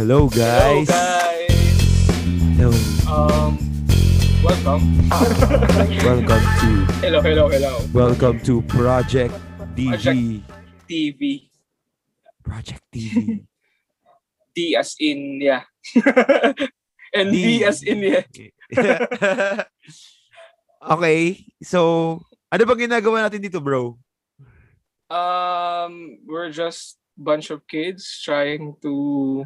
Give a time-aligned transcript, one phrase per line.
[0.00, 0.88] Hello guys.
[0.88, 1.60] Hello guys.
[2.56, 2.72] Hello.
[3.04, 3.60] Um,
[4.40, 4.80] welcome.
[6.00, 6.70] Welcome to
[7.04, 7.72] hello, hello, hello.
[7.92, 9.36] welcome to Project
[9.76, 9.92] DG.
[9.92, 11.20] Project- TV.
[12.40, 13.44] Project DG.
[14.56, 15.68] D as in yeah.
[17.12, 17.60] And D.
[17.60, 17.64] D.
[17.68, 18.24] as in yeah.
[20.96, 21.44] okay.
[21.60, 24.00] So, ano bang ginagawa natin dito, bro?
[25.12, 29.44] Um, we're just bunch of kids trying to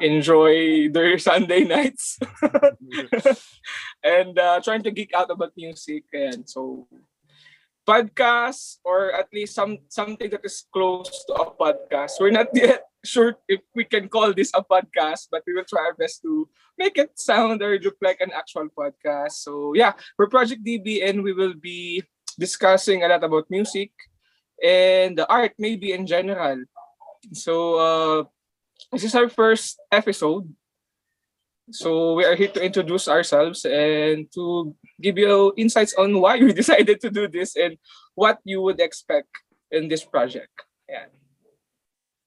[0.00, 2.18] enjoy their Sunday nights
[4.04, 6.88] and uh, trying to geek out about music and so
[7.86, 12.18] podcast or at least some something that is close to a podcast.
[12.20, 15.90] We're not yet sure if we can call this a podcast, but we will try
[15.90, 16.48] our best to
[16.78, 19.42] make it sound or look like an actual podcast.
[19.42, 22.02] So yeah, we're Project DB and we will be
[22.38, 23.90] discussing a lot about music
[24.62, 26.62] and the art maybe in general.
[27.34, 28.24] So uh
[28.90, 30.48] this is our first episode.
[31.70, 36.52] So we are here to introduce ourselves and to give you insights on why we
[36.62, 37.78] decided to do this and
[38.14, 39.30] what you would expect
[39.70, 40.50] in this project.
[40.90, 41.08] Ayan.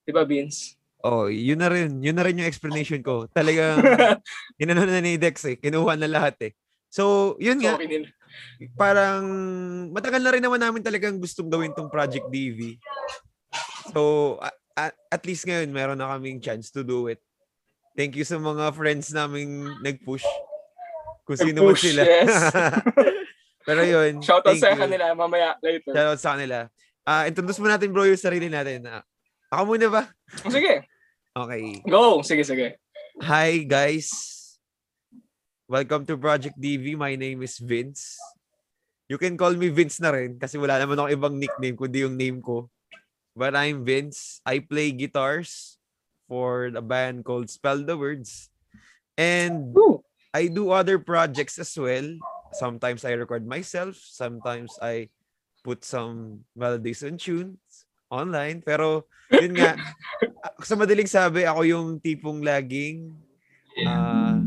[0.08, 0.74] Di ba, Vince?
[1.04, 2.02] Oh, yun na rin.
[2.02, 3.28] Yun na rin yung explanation ko.
[3.30, 3.78] Talagang,
[4.62, 5.60] inano na ni Dex eh.
[5.60, 6.52] Kinuha na lahat eh.
[6.90, 7.76] So, yun nga.
[7.76, 8.08] okay
[8.76, 9.24] parang
[9.92, 12.80] matagal na rin naman namin talagang gustong gawin tong Project DV.
[13.92, 14.36] So,
[14.76, 17.18] a- a- at least ngayon meron na kaming chance to do it.
[17.96, 20.24] Thank you sa mga friends naming nag-push.
[21.24, 22.04] Kung sino man sila.
[22.04, 22.28] yes.
[23.66, 24.20] Pero yun.
[24.26, 24.78] Shoutout sa you.
[24.78, 25.90] kanila mamaya later.
[25.90, 26.68] Shoutout sa kanila.
[27.02, 28.84] Ah, introduce mo natin bro yung sarili natin.
[28.84, 29.02] Ah,
[29.48, 30.02] ako muna ba?
[30.46, 30.84] Sige,
[31.32, 31.80] Okay.
[31.84, 32.20] go.
[32.22, 32.76] Sige, sige.
[33.20, 34.08] Hi guys.
[35.66, 36.94] Welcome to Project DV.
[36.94, 38.14] My name is Vince.
[39.06, 42.14] You can call me Vince na rin kasi wala naman ako ibang nickname kundi yung
[42.14, 42.70] name ko.
[43.36, 44.40] But I'm Vince.
[44.48, 45.76] I play guitars
[46.24, 48.48] for the band called Spell the Words.
[49.20, 50.00] And Woo.
[50.32, 52.16] I do other projects as well.
[52.56, 54.00] Sometimes I record myself.
[54.00, 55.12] Sometimes I
[55.60, 58.64] put some melodies and tunes online.
[58.64, 59.76] Pero yun nga,
[60.68, 63.12] sa madaling sabi, ako yung tipong laging
[63.84, 64.40] ah,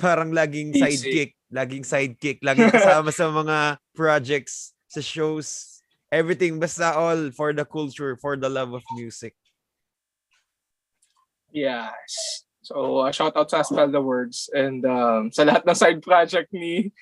[0.00, 1.36] parang laging sidekick.
[1.52, 2.40] Laging sidekick.
[2.40, 5.81] Laging kasama sa mga projects, sa shows,
[6.12, 6.60] everything.
[6.60, 9.32] Basta all for the culture, for the love of music.
[11.50, 12.44] Yes.
[12.62, 16.52] So, uh, shout out sa Spell the Words and um, sa lahat ng side project
[16.54, 16.92] ni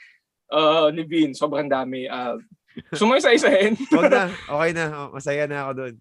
[0.49, 1.37] uh, ni Vin.
[1.37, 2.09] Sobrang dami.
[2.09, 2.41] Uh,
[2.97, 3.77] Sumaysa-isahin.
[3.95, 4.25] Wag na.
[4.33, 4.85] Okay na.
[4.97, 5.95] Oh, Masaya na ako doon.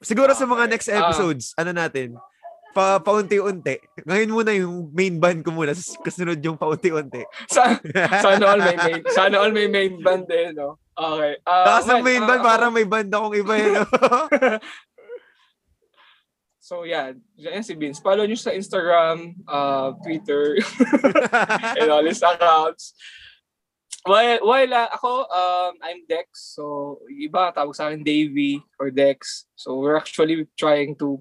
[0.00, 1.08] Siguro sa mga next Ah.
[1.08, 2.16] episodes, ano natin,
[2.70, 3.82] pa paunti-unti.
[4.06, 7.26] Ngayon muna yung main band ko muna, kasunod yung paunti-unti.
[7.50, 7.78] sa,
[8.24, 10.78] sana all may main, sana all may main band din, no?
[10.94, 11.40] Okay.
[11.42, 13.72] Uh, Tapos ang well, main uh, band, ako- parang may band akong iba yun.
[13.74, 13.84] no?
[16.70, 17.18] So, yeah.
[17.34, 17.98] Diyan si Vince.
[17.98, 20.54] Follow nyo sa Instagram, uh, Twitter,
[21.82, 22.94] and all his accounts.
[24.06, 26.54] Well, well uh, ako, um, I'm Dex.
[26.54, 29.50] So, iba tawag sa akin Davey or Dex.
[29.58, 31.18] So, we're actually trying to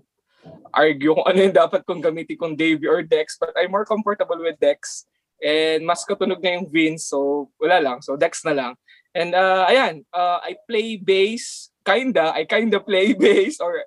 [0.74, 3.36] argue kung ano yung dapat kong gamitin kung Davey or Dex.
[3.40, 5.06] But I'm more comfortable with Dex.
[5.40, 7.10] And mas katunog na yung Vince.
[7.10, 8.04] So, wala lang.
[8.04, 8.74] So, Dex na lang.
[9.16, 11.74] And uh, ayan, uh, I play bass.
[11.82, 12.36] Kinda.
[12.36, 13.82] I kinda play bass or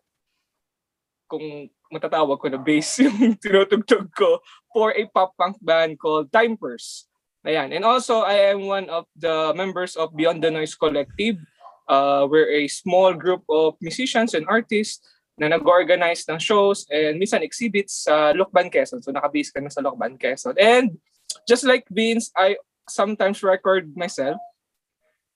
[1.31, 4.41] kung matatawag ko na bass yung tinutugtog ko
[4.73, 7.07] for a pop punk band called Time Purse.
[7.43, 7.75] Ayan.
[7.75, 11.43] And also, I am one of the members of Beyond the Noise Collective.
[11.91, 15.03] Uh, we're a small group of musicians and artists
[15.41, 19.01] na nag-organize ng shows and minsan exhibits sa Lokban, Quezon.
[19.01, 20.57] So, nakabase ka na sa Lokban, Quezon.
[20.61, 21.01] And
[21.49, 24.37] just like Vince, I sometimes record myself.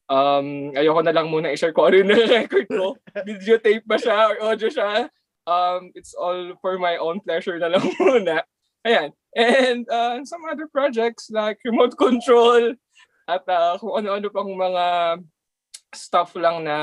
[0.06, 2.12] Um, ayoko na lang muna i-share ko ano yung
[2.44, 2.94] record ko.
[3.26, 5.10] Videotape ba siya or audio siya?
[5.46, 8.46] Um, it's all for my own pleasure na lang muna.
[8.86, 9.10] Ayan.
[9.34, 12.78] And uh, some other projects like remote control
[13.26, 14.84] at uh, kung ano-ano pang mga
[15.90, 16.76] stuff lang na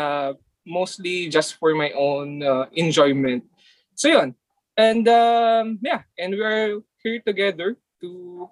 [0.65, 3.43] mostly just for my own uh, enjoyment.
[3.95, 4.35] So yun.
[4.75, 8.49] And um, yeah, and we're here together to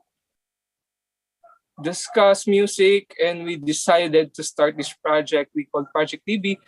[1.82, 6.62] discuss music and we decided to start this project we called Project TV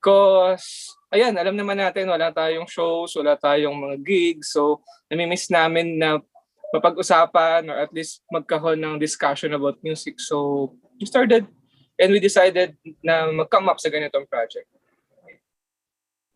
[0.00, 4.56] because ayan, alam naman natin wala tayong shows, wala tayong mga gigs.
[4.56, 4.80] So,
[5.12, 6.18] namimiss namin na
[6.72, 10.18] mapag-usapan or at least magkaroon ng discussion about music.
[10.18, 11.44] So, we started
[12.00, 12.74] and we decided
[13.04, 14.66] na mag-come up sa ganitong project.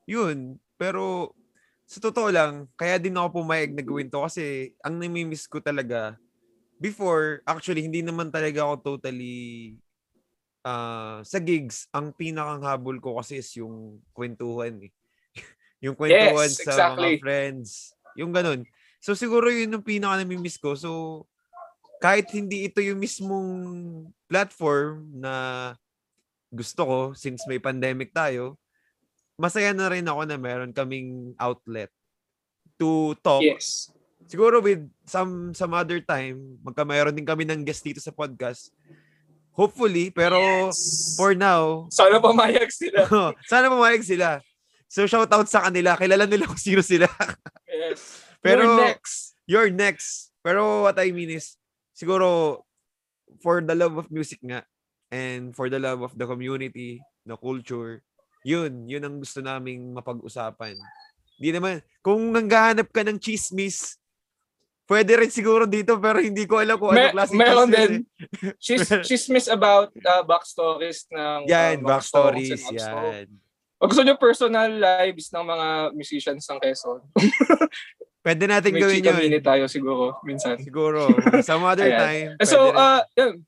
[0.04, 0.60] Yun.
[0.76, 1.32] Pero,
[1.88, 6.20] sa totoo lang, kaya din ako pumayag na gawin to kasi ang namimiss ko talaga,
[6.76, 9.80] before, actually, hindi naman talaga ako totally
[10.64, 14.92] ah, sa gigs, ang pinakang habol ko kasi is yung kwentuhan eh.
[15.84, 17.20] yung kwentuhan Yes, sa exactly.
[17.20, 17.68] mga friends.
[18.16, 18.64] Yung ganun.
[19.04, 20.72] So siguro yun yung pinaka namimiss ko.
[20.72, 20.90] So
[22.04, 23.48] kahit hindi ito yung mismong
[24.28, 25.72] platform na
[26.52, 28.60] gusto ko since may pandemic tayo,
[29.40, 31.88] masaya na rin ako na meron kaming outlet
[32.76, 33.40] to talk.
[33.40, 33.88] Yes.
[34.28, 38.68] Siguro with some some other time, magka mayroon din kami ng guest dito sa podcast.
[39.56, 40.36] Hopefully, pero
[40.68, 41.16] Yes.
[41.16, 43.08] for now, Sana pumayag sila.
[43.50, 44.44] sana pumayag sila.
[44.92, 45.96] So shout out sa kanila.
[45.96, 47.08] Kilala nila kung sino sila.
[47.64, 48.28] Yes.
[48.44, 49.14] Pero- You're next.
[49.48, 50.08] You're next.
[50.44, 51.56] Pero what I mean is,
[51.94, 52.60] siguro,
[53.40, 54.66] for the love of music nga,
[55.08, 58.02] and for the love of the community, the culture,
[58.44, 60.76] yun, yun ang gusto naming mapag-usapan.
[61.38, 63.96] Di naman, kung nanggahanap ka ng chismis,
[64.84, 67.92] pwede rin siguro dito, pero hindi ko alam kung ano May, klaseng meron chismis din.
[68.92, 69.02] eh.
[69.06, 73.28] She's miss about uh, backstories ng Yan, uh, backstories, also- yan.
[73.82, 77.00] O gusto nyo personal lives ng mga musicians ng Quezon?
[78.24, 79.16] Pwede natin May gawin yun.
[79.20, 80.56] mini tayo siguro minsan.
[80.56, 81.12] Siguro.
[81.44, 82.40] Some other time.
[82.40, 83.44] Eh, So, uh, yun.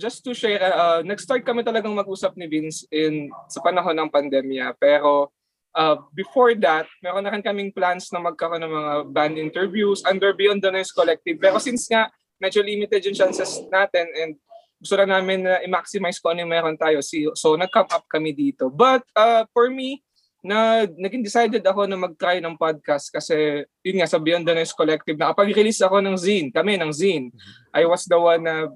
[0.00, 4.72] Just to share, uh, nag-start kami talagang mag-usap ni Vince in sa panahon ng pandemya.
[4.80, 5.28] Pero
[5.76, 10.32] uh, before that, meron na rin kaming plans na magkaroon ng mga band interviews under
[10.32, 11.36] Beyond the Noise Collective.
[11.36, 12.08] Pero since nga,
[12.40, 14.40] medyo limited yung chances natin and
[14.80, 17.04] gusto na namin na i-maximize kung ano yung meron tayo.
[17.36, 18.72] So, nag-come up kami dito.
[18.72, 20.00] But uh, for me,
[20.40, 24.72] na naging decided ako na mag-try ng podcast kasi yun nga sa Beyond the Noise
[24.72, 27.28] Collective nakapag-release ako ng zine kami ng zine.
[27.76, 28.72] I was the one na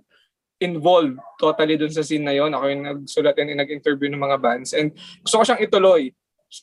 [0.60, 4.70] involved totally dun sa scene na yon ako yung nagsulat and nag-interview ng mga bands.
[4.76, 4.92] And
[5.24, 6.12] gusto ko siyang ituloy.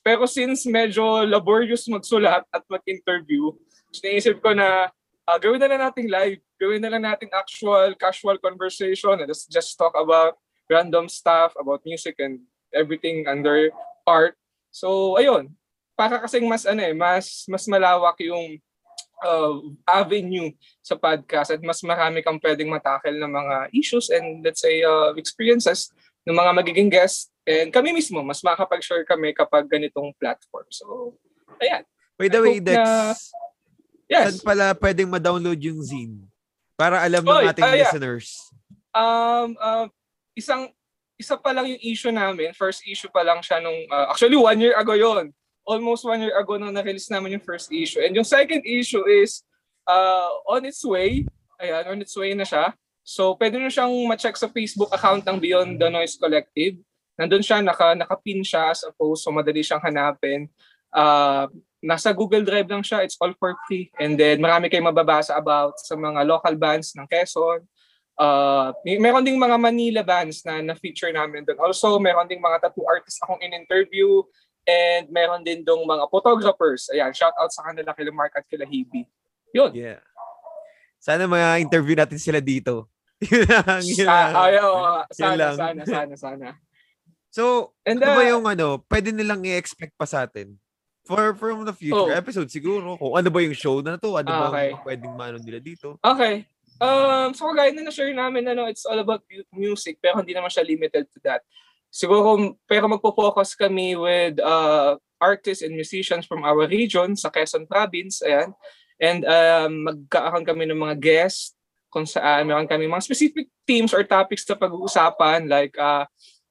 [0.06, 3.52] Pero since medyo laborious magsulat at mag-interview
[4.00, 4.88] naisip ko na
[5.28, 6.40] ah, gawin na lang nating live.
[6.56, 9.20] Gawin na lang nating actual casual conversation.
[9.20, 10.40] And let's just talk about
[10.72, 12.40] random stuff about music and
[12.72, 13.76] everything under
[14.08, 14.40] art
[14.72, 15.52] So, ayun.
[15.94, 18.58] Para kasing mas ano eh, mas mas malawak yung
[19.22, 20.50] uh, avenue
[20.82, 25.14] sa podcast at mas marami kang pwedeng matakel ng mga issues and let's say uh,
[25.14, 25.94] experiences
[26.26, 30.66] ng mga magiging guests and kami mismo mas makakapag-share kami kapag ganitong platform.
[30.74, 31.14] So,
[31.62, 31.86] ayan.
[32.18, 33.18] By the I way, Dex, na-
[34.12, 34.36] Yes.
[34.36, 36.28] saan pala pwedeng ma-download yung zine?
[36.76, 37.88] Para alam ng Oy, ating ah, yeah.
[37.88, 38.28] listeners.
[38.92, 39.88] Um, uh,
[40.36, 40.68] isang
[41.22, 42.50] isa pa lang yung issue namin.
[42.58, 45.30] First issue pa lang siya nung, uh, actually one year ago yon
[45.62, 48.02] Almost one year ago nung na-release namin yung first issue.
[48.02, 49.46] And yung second issue is
[49.86, 51.30] uh, on its way.
[51.62, 52.74] Ayan, on its way na siya.
[53.06, 56.82] So, pwede nyo siyang ma-check sa Facebook account ng Beyond the Noise Collective.
[57.18, 60.50] Nandun siya, naka, naka-pin siya as a post, so madali siyang hanapin.
[60.90, 61.46] Uh,
[61.82, 63.90] nasa Google Drive lang siya, it's all for free.
[63.98, 67.66] And then, marami kayong mababasa about sa mga local bands ng Quezon,
[68.16, 71.58] Uh, may, meron ding mga Manila bands na na-feature namin doon.
[71.58, 74.22] Also, meron ding mga tattoo artists akong in-interview
[74.64, 76.86] and meron din dong mga photographers.
[76.94, 79.10] Ayan, shout out sa kanila kila Mark at kila Hebe.
[79.52, 79.74] Yun.
[79.74, 80.00] Yeah.
[81.02, 82.86] Sana mga interview natin sila dito.
[83.26, 84.34] yun lang, yun Ah, lang.
[84.50, 85.56] ayaw, ah, sana, lang.
[85.58, 86.48] sana, sana, sana.
[87.32, 90.58] So, And ano ba uh, yung ano, pwede nilang i-expect pa sa atin?
[91.02, 92.14] For from the future Oh.
[92.14, 92.94] episode siguro.
[93.02, 94.68] Kung ano ba yung show na to, ano ba Okay.
[94.74, 95.98] yung pwedeng maano nila dito.
[95.98, 96.46] Okay.
[96.82, 100.50] Um, so kagaya na na-share namin, ano, it's all about mu- music, pero hindi naman
[100.50, 101.46] siya limited to that.
[101.94, 108.26] Siguro, pero magpo-focus kami with uh, artists and musicians from our region sa Quezon Province,
[108.26, 108.58] ayan.
[108.98, 111.54] And um, magkakaroon kami ng mga guests
[111.94, 116.08] kung saan meron kami mga specific themes or topics na pag-uusapan like uh,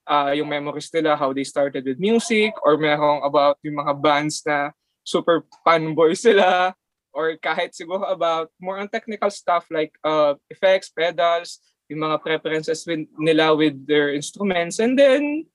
[0.07, 4.45] uh, yung memories nila, how they started with music, or merong about yung mga bands
[4.47, 4.71] na
[5.03, 6.77] super fanboy sila,
[7.13, 11.59] or kahit siguro about more on technical stuff like uh, effects, pedals,
[11.91, 14.79] yung mga preferences with, nila with their instruments.
[14.79, 15.47] And then,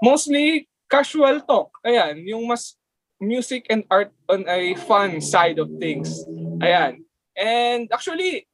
[0.00, 1.72] mostly casual talk.
[1.84, 2.80] Ayan, yung mas
[3.20, 6.24] music and art on a fun side of things.
[6.64, 7.04] Ayan.
[7.36, 8.48] And actually,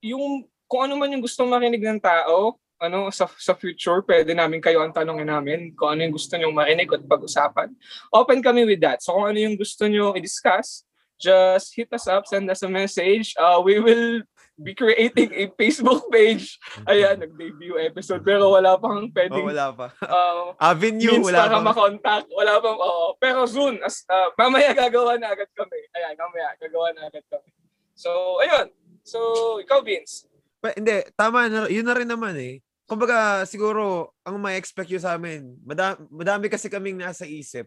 [0.00, 4.58] yung kung ano man yung gustong marinig ng tao, ano sa sa future, pwede namin
[4.58, 7.70] kayo ang tanongin namin kung ano yung gusto niyo marinig at pag-usapan.
[8.10, 9.00] Open kami with that.
[9.04, 10.82] So kung ano yung gusto niyo i-discuss,
[11.24, 13.32] just hit us up, send us a message.
[13.34, 14.20] Uh, we will
[14.54, 16.60] be creating a Facebook page.
[16.84, 19.86] Ayan, nag-debut episode pero wala pang Oh, pwedeng wala pa.
[19.98, 21.64] uh, Avenue, means wala para pa.
[21.64, 22.22] makontak.
[22.28, 23.16] Wala pang, oo.
[23.16, 25.80] Pero soon, as, uh, mamaya gagawa na agad kami.
[25.90, 27.50] Ayan, mamaya gagawa na agad kami.
[27.96, 28.68] So, ayun.
[29.02, 29.18] So,
[29.58, 30.28] ikaw, Vince.
[30.60, 32.60] Pa, hindi, tama na, yun na rin naman eh.
[32.84, 37.64] Kumbaga, siguro, ang may expect yun sa amin, madami, madami kasi kaming nasa isip.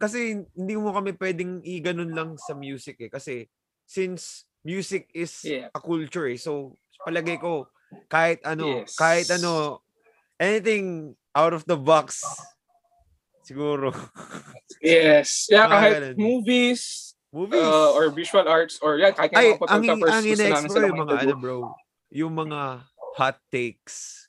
[0.00, 3.10] Kasi hindi mo kami pwedeng i-ganun lang sa music eh.
[3.12, 3.44] Kasi
[3.84, 5.68] since music is Yeah.
[5.76, 6.40] a culture eh.
[6.40, 6.72] So,
[7.04, 7.68] palagay ko,
[8.08, 8.96] kahit ano, Yes.
[8.96, 9.84] kahit ano,
[10.40, 12.24] anything out of the box,
[13.44, 13.92] siguro.
[14.80, 15.44] Yes.
[15.52, 16.16] Yeah, kahit ganun.
[16.16, 17.60] movies, Movies.
[17.60, 21.34] uh, or visual arts or yan, kahit Ay, ang, ang in-explore sila yung mga ano
[21.36, 21.56] bro,
[22.08, 22.88] yung mga
[23.20, 24.24] hot takes.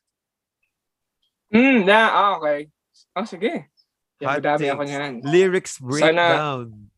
[1.47, 2.67] Hmm, na, ah, okay.
[3.15, 3.70] Ah, sige.
[4.25, 4.73] Hot madami takes.
[4.73, 5.11] ako niyan.
[5.25, 6.91] Lyrics breakdown.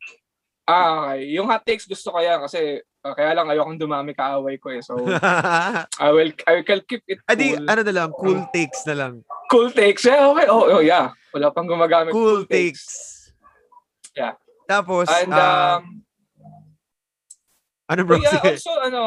[0.64, 1.36] Ah, okay.
[1.36, 4.80] Yung hot takes gusto ko yan kasi ah, kaya lang ayokong dumami kaaway ko eh.
[4.80, 4.96] So,
[6.04, 7.68] I will, I will keep it Adi, cool.
[7.68, 9.14] ano na lang, cool takes na lang.
[9.52, 10.08] Cool takes.
[10.08, 10.48] Yeah, okay.
[10.48, 11.12] Oh, oh, yeah.
[11.36, 12.16] Wala pang gumagamit.
[12.16, 13.12] Cool takes.
[14.16, 14.40] Yeah.
[14.70, 16.00] Tapos, And, ah, um,
[17.92, 18.18] ano bro?
[18.24, 18.56] yeah, Sige.
[18.56, 19.04] also, ano,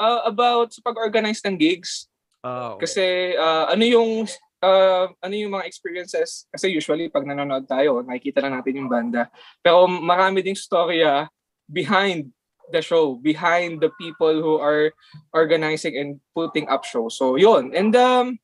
[0.00, 2.08] uh, about sa pag-organize ng gigs.
[2.40, 2.80] Oh.
[2.80, 4.24] Kasi, uh, ano yung,
[4.64, 6.48] uh, ano yung mga experiences?
[6.48, 9.28] Kasi usually, pag nanonood tayo, nakikita lang natin yung banda.
[9.60, 11.28] Pero marami ding storya
[11.68, 12.32] behind
[12.72, 14.88] the show, behind the people who are
[15.36, 17.20] organizing and putting up shows.
[17.20, 17.76] So, yun.
[17.76, 18.40] And, um,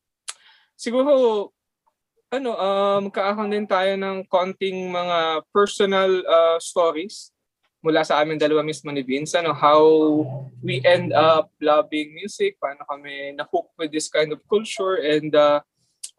[0.77, 1.49] siguro,
[2.29, 7.33] ano, um, kaakon din tayo ng konting mga personal uh, stories
[7.81, 9.81] mula sa amin dalawa mismo ni Vince, ano, how
[10.61, 15.65] we end up loving music, paano kami na-hook with this kind of culture, and uh,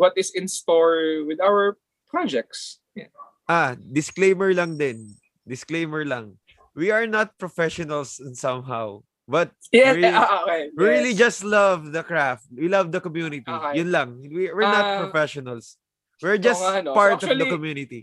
[0.01, 1.77] what is in store with our
[2.09, 2.81] projects.
[2.97, 3.13] Yeah.
[3.45, 5.13] Ah, disclaimer lang din.
[5.45, 6.41] Disclaimer lang.
[6.73, 9.05] We are not professionals somehow.
[9.29, 10.61] But Yeah, Really- ah, okay.
[10.73, 11.21] we really yes.
[11.29, 12.49] just love the craft.
[12.49, 13.45] We love the community.
[13.45, 13.77] Okay.
[13.79, 14.09] Yun lang.
[14.25, 15.77] We, we're not Ah, professionals.
[16.19, 16.91] We're just nga, no.
[16.91, 18.01] So part of the actually- community.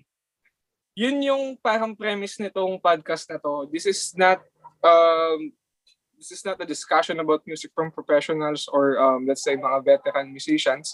[0.99, 3.71] yun yung parang premise nitong podcast na to.
[3.71, 4.43] This is not
[4.83, 5.55] um
[6.19, 10.35] this is not a discussion about music from professionals or um let's say mga veteran
[10.35, 10.91] musicians.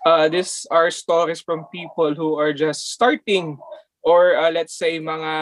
[0.00, 3.60] Uh these are stories from people who are just starting
[4.00, 5.32] or uh, let's say mga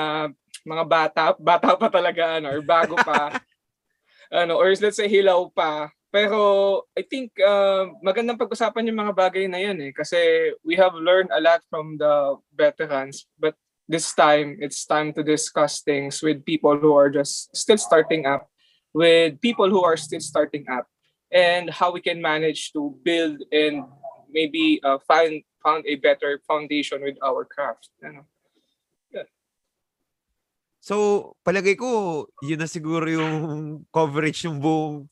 [0.66, 3.38] mga bata, bata pa talaga ano or bago pa.
[4.42, 5.88] ano or let's say hilaw pa.
[6.08, 10.96] Pero I think uh, magandang pag-usapan yung mga bagay na yan eh kasi we have
[10.96, 13.52] learned a lot from the veterans but
[13.88, 18.48] this time it's time to discuss things with people who are just still starting up
[18.96, 20.88] with people who are still starting up
[21.32, 23.84] and how we can manage to build and
[24.30, 28.24] maybe uh, find found a better foundation with our craft ano
[30.78, 35.04] So, palagay ko, yun na siguro yung coverage ng buong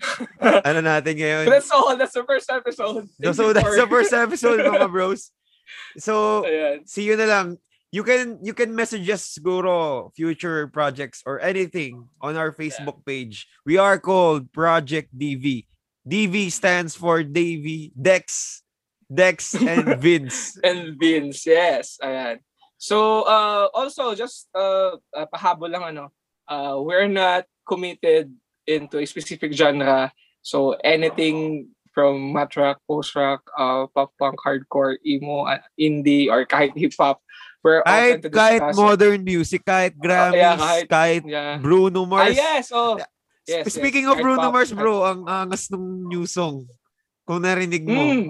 [0.66, 1.44] ano natin ngayon.
[1.46, 5.30] so that's all that's the first episode Thank So, that's the first episode, mga bros.
[6.00, 6.82] So, Ayan.
[6.88, 7.46] see you na lang.
[7.94, 13.46] You can you can message us siguro future projects or anything on our Facebook page.
[13.62, 15.66] We are called Project DV.
[16.06, 18.62] DV stands for Davy, Dex,
[19.06, 20.56] Dex and Vince.
[20.64, 22.40] and Vince yes ayan.
[22.80, 26.04] So uh also just uh, uh pahabol lang ano
[26.48, 28.32] uh we're not committed
[28.66, 30.08] into a specific genre.
[30.40, 36.46] So anything from mat rock post rock uh pop punk hardcore emo uh, indie or
[36.46, 37.18] kahit hip hop
[37.60, 38.76] we're kahit, open to kahit discuss.
[38.78, 41.58] modern music, kahit Grammys, yeah, kahit- kahit yeah.
[41.60, 42.32] Bruno ah Mars.
[42.38, 42.96] yes oh
[43.46, 43.74] yes, yes.
[43.74, 46.64] Speaking of Kahit Bruno pop, Mars, bro, ang angas ng new song.
[47.24, 48.28] Kung narinig mo, Mm.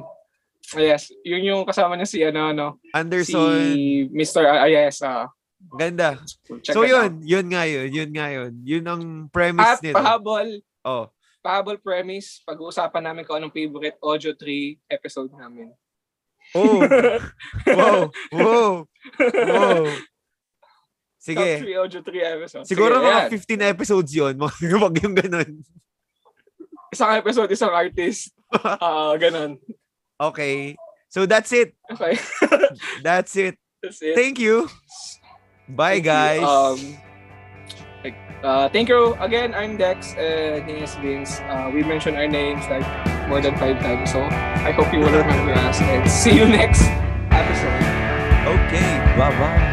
[0.71, 4.47] Yes, yun yung kasama niya si ano ano Anderson, si Mr.
[4.47, 5.27] Ah, yes, ah.
[5.75, 6.15] ganda.
[6.63, 7.27] check so yun, out.
[7.27, 8.53] yun nga yun, yun nga yun.
[8.63, 9.03] Yun ang
[9.35, 9.99] premise At nito.
[9.99, 11.11] pahabol, Oh.
[11.43, 15.75] pahabol premise, pag-uusapan namin kung anong favorite Audio 3 episode namin.
[16.55, 16.81] Oh.
[17.67, 18.01] wow.
[18.31, 18.71] Wow.
[19.19, 19.83] Wow.
[21.21, 21.61] Top Sige.
[21.61, 22.65] 3 Audio 3 episode.
[22.65, 23.31] Siguro Sige, mga ayan.
[23.69, 24.35] 15 episodes yun.
[24.41, 25.51] Mga wag yung ganun.
[26.91, 28.33] Isang episode, isang artist.
[28.83, 29.61] Ah, ganun.
[30.19, 30.75] Okay.
[31.07, 31.75] So that's it.
[31.93, 32.19] Okay.
[33.07, 33.55] That's it.
[33.83, 34.15] That's it.
[34.19, 34.67] Thank you.
[35.69, 36.11] Bye, Thank you.
[36.11, 36.43] guys.
[36.43, 36.79] Um,
[38.43, 39.15] uh, thank you.
[39.23, 41.39] Again, I'm Dex and he is Vince.
[41.47, 42.87] Uh, we mentioned our names like
[43.31, 44.11] more than five times.
[44.11, 44.23] So
[44.67, 46.83] I hope you will remember us and see you next
[47.31, 47.83] episode.
[48.51, 48.91] okay.
[49.15, 49.70] Bye-bye.